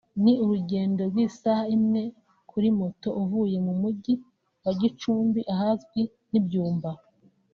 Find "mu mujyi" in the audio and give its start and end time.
3.65-4.13